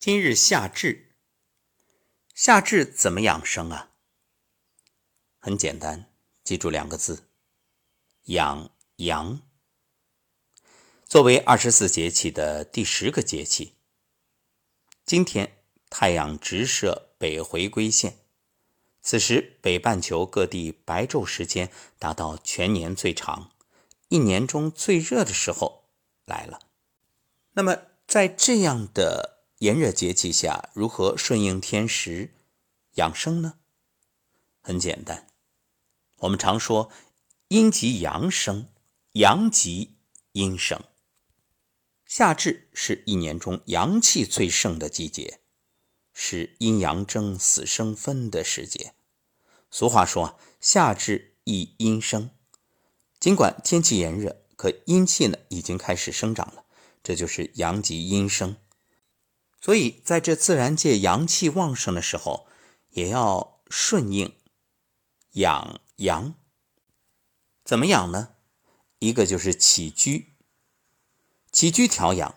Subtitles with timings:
[0.00, 1.16] 今日夏至，
[2.32, 3.90] 夏至怎么养生啊？
[5.40, 6.08] 很简单，
[6.44, 7.24] 记住两个字：
[8.26, 9.42] 养阳。
[11.04, 13.74] 作为二十四节气的第十个节气，
[15.04, 18.20] 今天太阳直射北回归线，
[19.02, 23.50] 此时北半球各地白昼时间达到全年最长、
[24.06, 25.88] 一年中最热的时候
[26.24, 26.60] 来了。
[27.54, 27.76] 那么，
[28.06, 32.32] 在这样的炎热节气下，如何顺应天时
[32.94, 33.54] 养生呢？
[34.60, 35.26] 很简单，
[36.18, 36.92] 我们常说
[37.48, 38.68] “阴极阳生，
[39.12, 39.96] 阳极
[40.32, 40.84] 阴生”。
[42.06, 45.40] 夏至是一年中阳气最盛的季节，
[46.12, 48.94] 是阴阳争、死生分的时节。
[49.72, 52.30] 俗话说：“夏至易阴生。”
[53.18, 56.64] 尽管天气炎热，可阴气呢已经开始生长了，
[57.02, 58.56] 这就是阳极阴生。
[59.60, 62.46] 所以，在这自然界阳气旺盛的时候，
[62.90, 64.36] 也要顺应
[65.32, 66.34] 养阳。
[67.64, 68.36] 怎么养呢？
[69.00, 70.36] 一个就是起居，
[71.50, 72.36] 起居调养，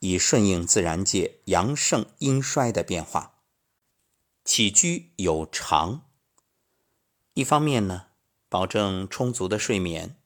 [0.00, 3.40] 以顺应自然界阳盛阴衰的变化。
[4.44, 6.02] 起居有常，
[7.32, 8.08] 一方面呢，
[8.48, 10.16] 保证充足的睡眠；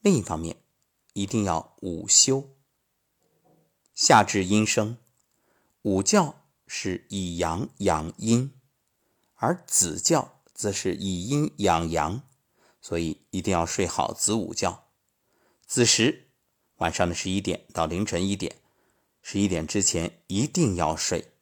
[0.00, 0.56] 另一方面，
[1.12, 2.56] 一定要午休。
[3.94, 4.98] 夏至阴生。
[5.84, 6.34] 午觉
[6.66, 8.50] 是以阳养阴，
[9.34, 12.22] 而子觉则是以阴养阳，
[12.80, 14.86] 所以一定要睡好子午觉。
[15.66, 16.28] 子时
[16.76, 18.56] 晚上的十一点到凌晨一点，
[19.20, 21.34] 十一点之前一定要睡。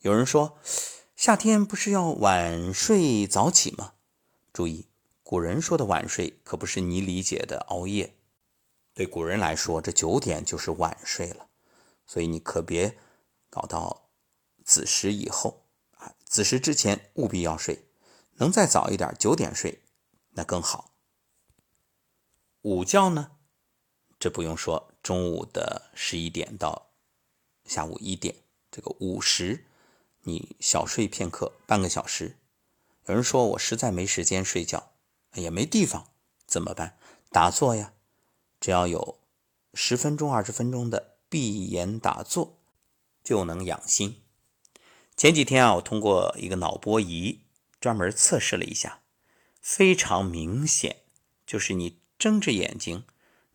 [0.00, 0.58] 有人说，
[1.14, 3.92] 夏天不是要晚睡早起吗？
[4.50, 4.86] 注意，
[5.22, 8.14] 古人说的晚睡可不是你理解的熬夜。
[8.94, 11.48] 对古人来说，这九点就是晚睡了，
[12.06, 12.96] 所以你可别。
[13.50, 14.10] 搞到
[14.64, 17.88] 子时以后啊，子时之前务必要睡，
[18.34, 19.82] 能再早一点，九点睡
[20.32, 20.92] 那更好。
[22.62, 23.32] 午觉呢，
[24.18, 26.90] 这不用说，中午的十一点到
[27.64, 28.36] 下午一点，
[28.70, 29.64] 这个午时
[30.22, 32.36] 你小睡片刻，半个小时。
[33.06, 34.92] 有人说我实在没时间睡觉，
[35.34, 36.08] 也没地方，
[36.46, 36.98] 怎么办？
[37.30, 37.94] 打坐呀，
[38.60, 39.18] 只要有
[39.72, 42.57] 十分钟、二十分钟的闭眼打坐。
[43.28, 44.22] 就能养心。
[45.14, 47.42] 前几天啊，我通过一个脑波仪
[47.78, 49.02] 专门测试了一下，
[49.60, 51.02] 非常明显，
[51.46, 53.04] 就是你睁着眼睛，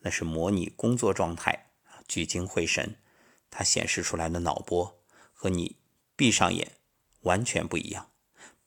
[0.01, 2.99] 那是模拟工作状态啊，聚精会神，
[3.49, 5.03] 它显示出来的脑波
[5.33, 5.77] 和你
[6.15, 6.73] 闭上眼
[7.21, 8.11] 完全不一样。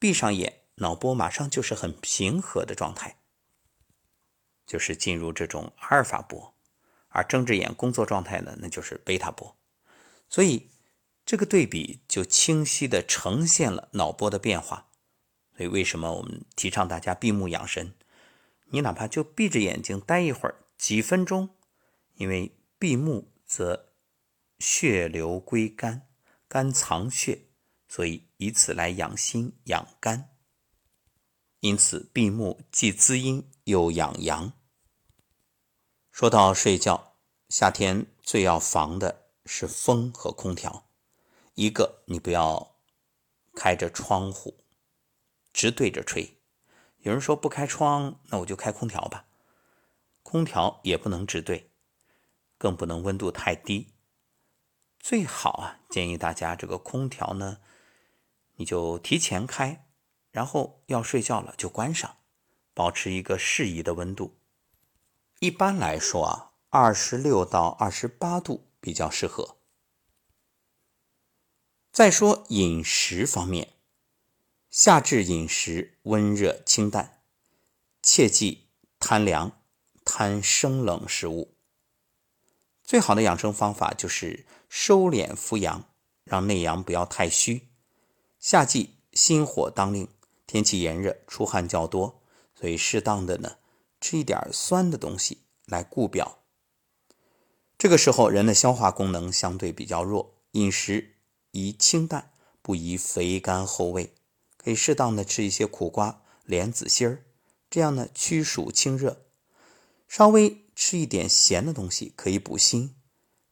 [0.00, 3.20] 闭上眼，脑波马上就是很平和的状态，
[4.66, 6.54] 就是进入这种阿尔法波；
[7.10, 9.56] 而睁着眼工作状态呢，那就是贝塔波。
[10.28, 10.68] 所以。
[11.26, 14.90] 这个对比就清晰地呈现了脑波的变化，
[15.56, 17.94] 所以为什么我们提倡大家闭目养神？
[18.70, 21.50] 你哪怕就闭着眼睛待一会儿，几分钟，
[22.14, 23.92] 因为闭目则
[24.60, 26.08] 血流归肝，
[26.46, 27.48] 肝藏血，
[27.88, 30.30] 所以以此来养心养肝。
[31.58, 34.52] 因此闭目既滋阴又养阳。
[36.12, 37.16] 说到睡觉，
[37.48, 40.85] 夏天最要防的是风和空调。
[41.56, 42.76] 一个，你不要
[43.54, 44.58] 开着窗户
[45.54, 46.36] 直对着吹。
[46.98, 49.24] 有人说不开窗，那我就开空调吧。
[50.22, 51.70] 空调也不能直对，
[52.58, 53.94] 更不能温度太低。
[55.00, 57.62] 最好啊，建议大家这个空调呢，
[58.56, 59.86] 你就提前开，
[60.30, 62.18] 然后要睡觉了就关上，
[62.74, 64.36] 保持一个适宜的温度。
[65.38, 69.55] 一般来说啊，二十六到二十八度比较适合。
[71.96, 73.72] 再说饮食方面，
[74.68, 77.22] 夏至饮食温热清淡，
[78.02, 78.66] 切忌
[79.00, 79.62] 贪凉、
[80.04, 81.54] 贪生冷食物。
[82.84, 85.88] 最好的养生方法就是收敛扶阳，
[86.24, 87.66] 让内阳不要太虚。
[88.38, 90.06] 夏季心火当令，
[90.46, 92.20] 天气炎热，出汗较多，
[92.54, 93.56] 所以适当的呢
[94.02, 96.40] 吃一点酸的东西来固表。
[97.78, 101.14] 这个时候人的消化功能相对比较弱，饮食。
[101.56, 104.12] 宜清淡，不宜肥甘厚味，
[104.58, 107.24] 可以适当的吃一些苦瓜、莲子心儿，
[107.70, 109.22] 这样呢驱暑清热。
[110.06, 112.94] 稍微吃一点咸的东西可以补心，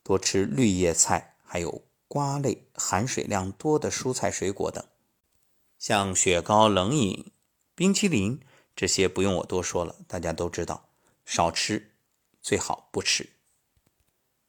[0.03, 4.85] 多吃绿叶菜，还有瓜类含水量多的蔬菜水果等。
[5.79, 7.33] 像雪糕、冷饮、
[7.75, 8.39] 冰淇淋
[8.77, 10.91] 这些不用我多说了，大家都知道，
[11.25, 11.95] 少吃，
[12.43, 13.31] 最好不吃，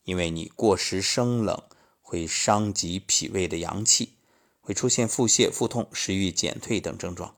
[0.03, 1.63] 因为你过食生冷。
[2.15, 4.13] 会伤及脾胃的阳气，
[4.61, 7.35] 会出现腹泻、腹痛、食欲减退等症状。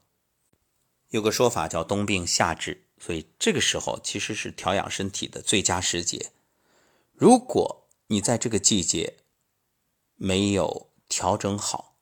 [1.10, 6.32] 有个说法叫冬病夏治，所以这个时候其实是调养身体的最佳时节。
[7.12, 9.16] 如果你在这个季节
[10.14, 11.96] 没有调整好，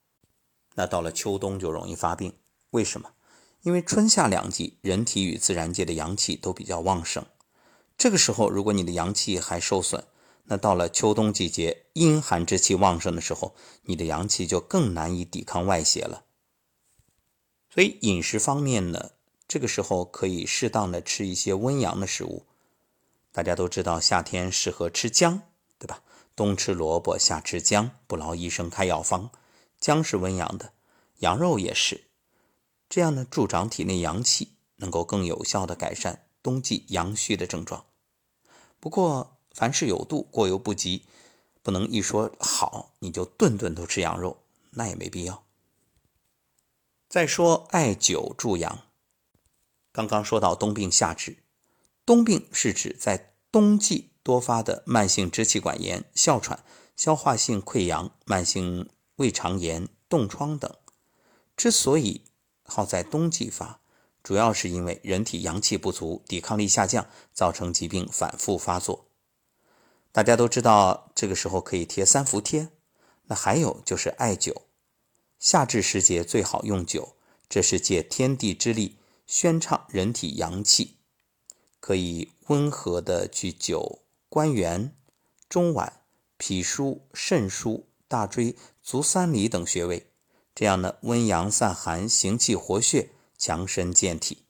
[0.73, 2.33] 那到了秋冬就容易发病。
[2.71, 3.13] 为什么？
[3.61, 7.25] 因为春夏两季人体与自然界的阳气都比较旺盛，
[7.97, 10.03] 这个时候如果你的阳气还受损，
[10.45, 16.25] 那到了秋冬季节阴寒之气旺盛的时候，你的阳气就更难以抵抗外邪了。
[17.69, 19.11] 所以饮食方面呢，
[19.47, 22.45] 这个时候可以适当的吃一些温阳的食物。
[23.31, 25.41] 大家都知道夏天适合吃姜，
[25.77, 26.01] 对吧？
[26.35, 29.31] 冬吃萝卜，夏吃姜，不劳医生开药方。
[29.79, 30.71] 姜是温阳的，
[31.19, 32.05] 羊肉也是。
[32.87, 37.85] 这样呢，助长体内阳气，能够更有效的改善冬季阳虚的症状。
[38.79, 41.05] 不过凡事有度，过犹不及，
[41.63, 45.45] 不能一说好你就顿顿都吃羊肉，那也没必要。
[47.07, 48.81] 再说艾灸助阳，
[49.93, 51.37] 刚刚说到冬病夏治，
[52.05, 56.65] 冬病是指在冬季多发的慢性支气管炎、哮喘、
[56.97, 60.75] 消化性溃疡、慢性胃肠炎、冻疮等。
[61.55, 62.25] 之所以
[62.63, 63.79] 好在冬季发，
[64.21, 69.04] 主要是因为人体阳气不足，抵抗力下降，造成疾病反复发作。
[70.15, 72.69] 大家都知道，这个时候可以贴三伏贴，
[73.25, 74.55] 那还有就是艾灸。
[75.39, 77.15] 夏至时节最好用灸，
[77.49, 78.97] 这是借天地之力
[79.27, 80.95] 宣畅人体阳气，
[81.81, 84.95] 可以温和的去灸关元、
[85.49, 85.91] 中脘、
[86.37, 90.09] 脾腧、肾腧、大椎、足三里等穴位，
[90.55, 94.45] 这样呢温阳散寒、行气活血、强身健体。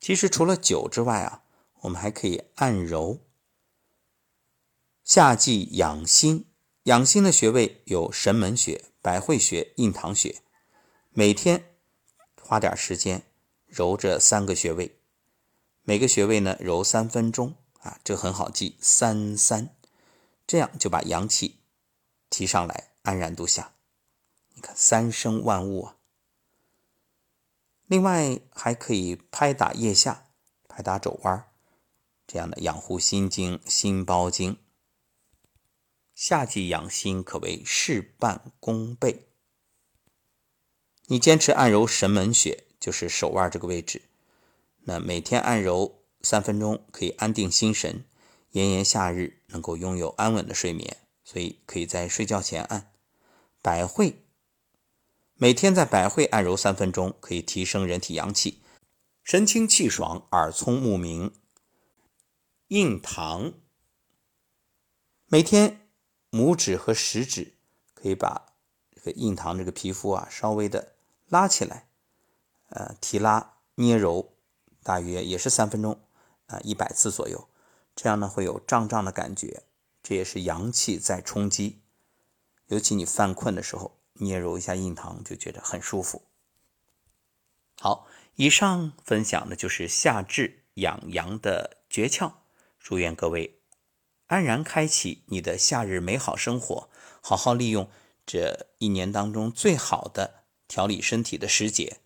[0.00, 1.44] 其实除了灸之外啊，
[1.82, 3.20] 我们还可以按揉。
[5.04, 6.46] 夏季养心，
[6.84, 8.86] 养心的穴位有神门穴。
[9.02, 10.40] 百会穴、印堂穴，
[11.10, 11.76] 每天
[12.40, 13.26] 花点时间
[13.66, 14.98] 揉这三个穴位，
[15.82, 19.76] 每个穴位呢揉三分钟啊，这很好记，三三，
[20.46, 21.58] 这样就把阳气
[22.30, 23.74] 提上来，安然度夏。
[24.54, 25.96] 你看三生万物啊。
[27.86, 30.28] 另外还可以拍打腋下，
[30.66, 31.46] 拍打肘弯，
[32.26, 34.56] 这样的养护心经、心包经。
[36.14, 39.26] 夏季养心可谓事半功倍。
[41.06, 44.02] 你坚持按揉神门穴，就是手腕这个位置，
[44.84, 48.04] 那每天按揉三分钟，可以安定心神。
[48.52, 52.92] 炎炎夏日能够拥有安稳的睡眠，所以可以在睡觉前按。
[53.60, 54.22] 百会，
[55.34, 58.62] 每天在百会按揉三分钟，可以提升人体阳气，
[59.24, 61.34] 神清气爽，耳聪目明。
[62.68, 63.54] 印堂，
[65.26, 65.83] 每天。
[66.34, 67.54] 拇指和食指
[67.94, 68.52] 可以把
[68.90, 70.96] 这个印堂这个皮肤啊稍微的
[71.28, 71.86] 拉起来，
[72.70, 74.34] 呃，提拉捏揉，
[74.82, 76.00] 大约也是三分钟，
[76.46, 77.48] 啊，一百次左右，
[77.94, 79.62] 这样呢会有胀胀的感觉，
[80.02, 81.82] 这也是阳气在冲击。
[82.66, 86.22] 尤其你犯困的时候，捏揉一下印堂就觉得很舒服。
[87.78, 92.32] 好，以上分享的就是夏至养阳的诀窍，
[92.80, 93.60] 祝愿各位。
[94.26, 96.88] 安然开启你的夏日美好生活，
[97.20, 97.88] 好好利用
[98.24, 101.98] 这一年当中最好的调理身体的时节。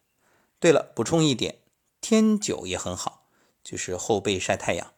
[0.59, 1.59] 对了，补充一点，
[2.01, 3.29] 天灸也很好，
[3.63, 4.93] 就是后背晒太阳。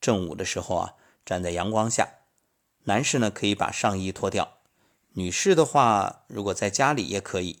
[0.00, 2.08] 正午的时候啊，站在阳光下，
[2.84, 4.58] 男士呢可以把上衣脱掉，
[5.12, 7.60] 女士的话，如果在家里也可以。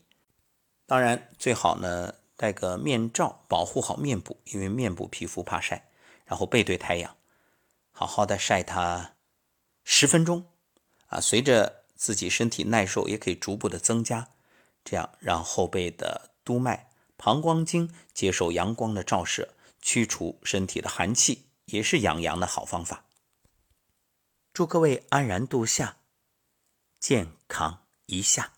[0.86, 5.88] 当然，最好呢戴个面罩，保护好面部，因为面部皮肤怕晒，
[6.26, 7.16] 然后背对太阳。
[7.96, 9.14] 好好的晒它
[9.84, 10.50] 十分钟，
[11.06, 14.30] 啊，随着自己身体耐受，也可以逐步的增加，
[14.84, 23.04] 这样让后背的督脉、膀胱经接受阳光的照射，驱除身体的寒气，也是养阳的好方法。
[24.52, 25.98] 祝各位安然度夏，
[26.98, 28.54] 健康一夏。